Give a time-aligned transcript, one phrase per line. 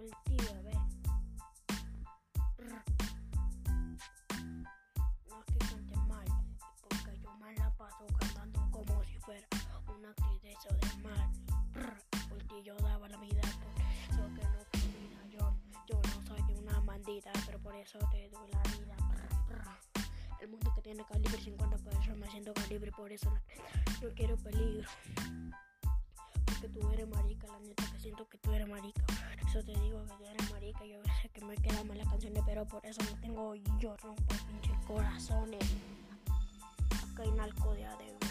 [0.00, 0.76] el a ver.
[5.28, 6.26] No es que cante mal,
[6.88, 9.46] porque yo me la paso cantando como si fuera
[9.94, 11.30] una actriz de eso de mal.
[12.30, 15.54] Voltillo daba la vida por eso que no yo.
[15.86, 18.96] Yo no soy una maldita, pero por eso te doy la vida.
[20.40, 23.30] El mundo que tiene calibre 50, por eso me siento calibre, por eso
[24.02, 24.88] no quiero peligro.
[26.46, 29.09] Porque tú eres marica, la neta que siento que tú eres marica.
[29.50, 30.86] Eso te digo que tú eres marica.
[30.86, 34.22] Yo sé que me quedan mal las canciones, pero por eso no tengo yo rompo
[34.46, 35.58] pinche corazones.
[37.12, 38.29] Acá hay narco de veras.